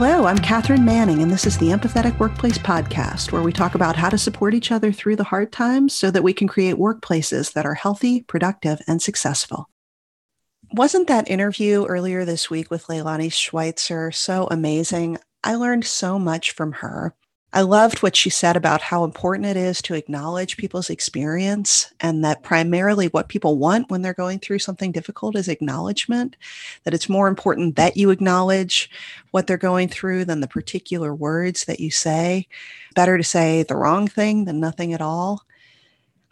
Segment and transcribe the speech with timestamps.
[0.00, 3.96] Hello, I'm Katherine Manning, and this is the Empathetic Workplace Podcast, where we talk about
[3.96, 7.52] how to support each other through the hard times so that we can create workplaces
[7.54, 9.68] that are healthy, productive, and successful.
[10.72, 15.18] Wasn't that interview earlier this week with Leilani Schweitzer so amazing?
[15.42, 17.16] I learned so much from her.
[17.54, 22.22] I loved what she said about how important it is to acknowledge people's experience and
[22.22, 26.36] that primarily what people want when they're going through something difficult is acknowledgement,
[26.84, 28.90] that it's more important that you acknowledge
[29.30, 32.46] what they're going through than the particular words that you say.
[32.94, 35.46] Better to say the wrong thing than nothing at all.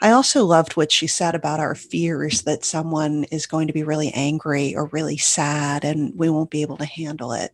[0.03, 3.85] I also loved what she said about our fears that someone is going to be
[3.85, 7.53] really angry or really sad and we won't be able to handle it.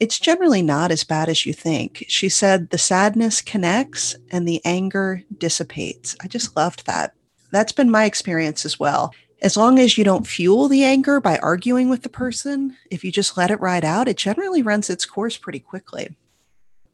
[0.00, 2.04] It's generally not as bad as you think.
[2.08, 6.16] She said the sadness connects and the anger dissipates.
[6.20, 7.14] I just loved that.
[7.52, 9.14] That's been my experience as well.
[9.40, 13.12] As long as you don't fuel the anger by arguing with the person, if you
[13.12, 16.16] just let it ride out, it generally runs its course pretty quickly.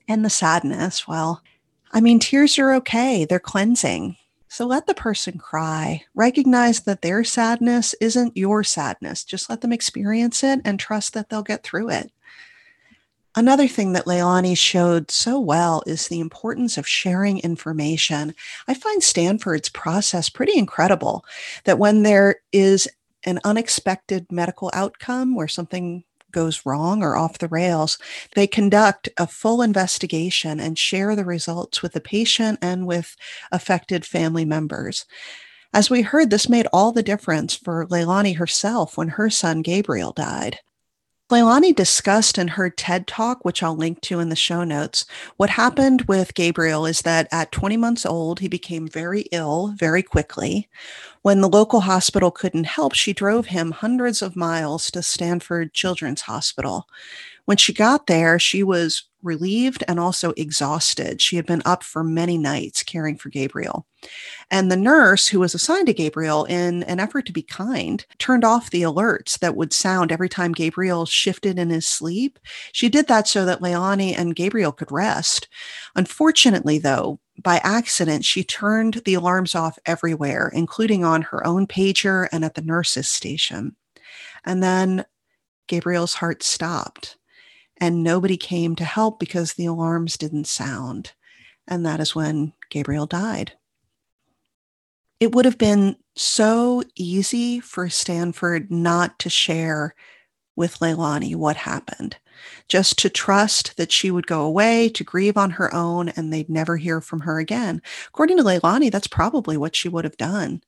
[0.08, 1.42] And the sadness, well,
[1.92, 4.16] I mean, tears are okay, they're cleansing.
[4.48, 6.02] So let the person cry.
[6.14, 9.22] Recognize that their sadness isn't your sadness.
[9.22, 12.10] Just let them experience it and trust that they'll get through it.
[13.36, 18.34] Another thing that Leilani showed so well is the importance of sharing information.
[18.66, 21.24] I find Stanford's process pretty incredible
[21.64, 22.88] that when there is
[23.24, 27.98] an unexpected medical outcome where something goes wrong or off the rails,
[28.34, 33.16] they conduct a full investigation and share the results with the patient and with
[33.52, 35.06] affected family members.
[35.72, 40.12] As we heard, this made all the difference for Leilani herself when her son Gabriel
[40.12, 40.58] died.
[41.30, 45.50] Leilani discussed in her TED talk, which I'll link to in the show notes, what
[45.50, 50.68] happened with Gabriel is that at 20 months old, he became very ill very quickly.
[51.22, 56.22] When the local hospital couldn't help, she drove him hundreds of miles to Stanford Children's
[56.22, 56.88] Hospital.
[57.44, 61.20] When she got there, she was relieved and also exhausted.
[61.20, 63.86] She had been up for many nights caring for Gabriel.
[64.50, 68.44] And the nurse who was assigned to Gabriel, in an effort to be kind, turned
[68.44, 72.38] off the alerts that would sound every time Gabriel shifted in his sleep.
[72.72, 75.48] She did that so that Leilani and Gabriel could rest.
[75.96, 82.28] Unfortunately, though, by accident, she turned the alarms off everywhere, including on her own pager
[82.32, 83.76] and at the nurse's station.
[84.44, 85.04] And then
[85.66, 87.16] Gabriel's heart stopped
[87.80, 91.12] and nobody came to help because the alarms didn't sound.
[91.66, 93.52] And that is when Gabriel died.
[95.18, 99.94] It would have been so easy for Stanford not to share
[100.56, 102.16] with Leilani what happened,
[102.68, 106.50] just to trust that she would go away to grieve on her own and they'd
[106.50, 107.80] never hear from her again.
[108.08, 110.62] According to Leilani, that's probably what she would have done.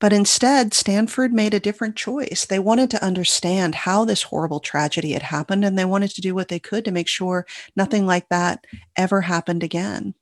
[0.00, 2.46] But instead, Stanford made a different choice.
[2.46, 6.34] They wanted to understand how this horrible tragedy had happened, and they wanted to do
[6.34, 8.64] what they could to make sure nothing like that
[8.96, 10.14] ever happened again.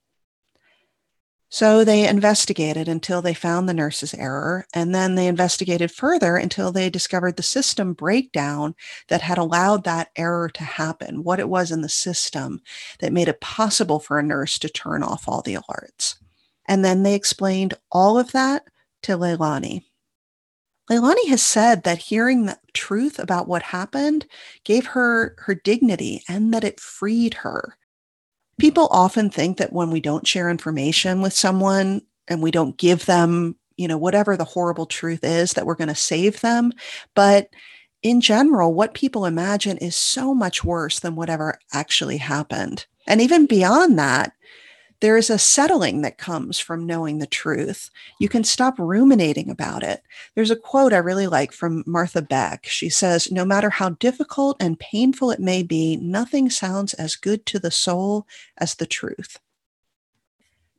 [1.49, 6.73] So they investigated until they found the nurse's error, and then they investigated further until
[6.73, 8.75] they discovered the system breakdown
[9.09, 12.63] that had allowed that error to happen, what it was in the system
[12.99, 16.17] that made it possible for a nurse to turn off all the alerts.
[16.67, 18.65] And then they explained all of that
[19.07, 19.85] to Leilani.
[20.91, 24.27] Leilani has said that hearing the truth about what happened
[24.65, 27.77] gave her her dignity and that it freed her.
[28.59, 33.07] People often think that when we don't share information with someone and we don't give
[33.07, 36.73] them, you know, whatever the horrible truth is, that we're going to save them.
[37.15, 37.51] But
[38.03, 42.87] in general, what people imagine is so much worse than whatever actually happened.
[43.07, 44.33] And even beyond that,
[45.01, 47.91] there is a settling that comes from knowing the truth.
[48.19, 50.03] You can stop ruminating about it.
[50.35, 52.67] There's a quote I really like from Martha Beck.
[52.67, 57.45] She says, No matter how difficult and painful it may be, nothing sounds as good
[57.47, 58.27] to the soul
[58.59, 59.39] as the truth.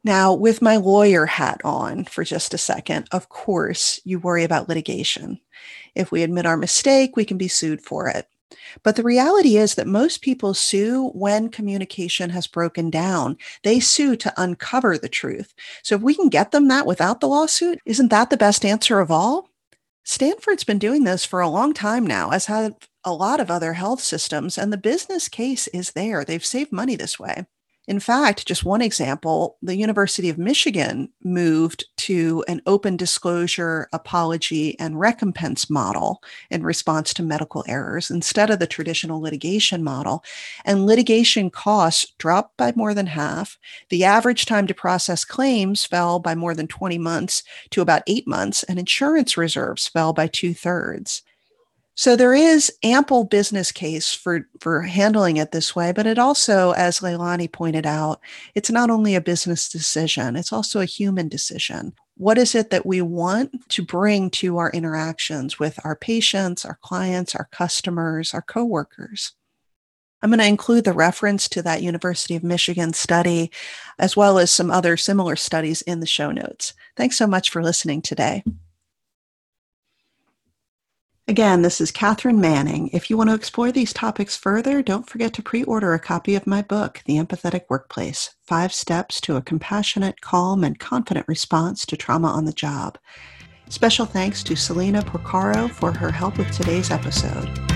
[0.03, 4.69] Now, with my lawyer hat on for just a second, of course, you worry about
[4.69, 5.39] litigation.
[5.95, 8.27] If we admit our mistake, we can be sued for it.
[8.83, 13.37] But the reality is that most people sue when communication has broken down.
[13.63, 15.53] They sue to uncover the truth.
[15.83, 18.99] So if we can get them that without the lawsuit, isn't that the best answer
[18.99, 19.49] of all?
[20.03, 23.73] Stanford's been doing this for a long time now, as have a lot of other
[23.73, 26.23] health systems, and the business case is there.
[26.23, 27.45] They've saved money this way.
[27.87, 34.77] In fact, just one example, the University of Michigan moved to an open disclosure, apology,
[34.77, 40.21] and recompense model in response to medical errors instead of the traditional litigation model.
[40.65, 43.57] And litigation costs dropped by more than half.
[43.87, 48.27] The average time to process claims fell by more than 20 months to about eight
[48.27, 51.23] months, and insurance reserves fell by two thirds.
[51.97, 56.71] So there is ample business case for, for handling it this way, but it also,
[56.73, 58.21] as Leilani pointed out,
[58.53, 61.93] it's not only a business decision, it's also a human decision.
[62.15, 66.77] What is it that we want to bring to our interactions with our patients, our
[66.83, 69.33] clients, our customers, our coworkers?
[70.21, 73.51] I'm going to include the reference to that University of Michigan study,
[73.97, 76.75] as well as some other similar studies in the show notes.
[76.95, 78.43] Thanks so much for listening today.
[81.29, 82.89] Again, this is Katherine Manning.
[82.93, 86.35] If you want to explore these topics further, don't forget to pre order a copy
[86.35, 91.85] of my book, The Empathetic Workplace Five Steps to a Compassionate, Calm, and Confident Response
[91.87, 92.97] to Trauma on the Job.
[93.67, 97.66] Special thanks to Selena Porcaro for her help with today's episode.